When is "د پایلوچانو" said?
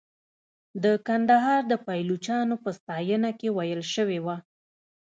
1.71-2.55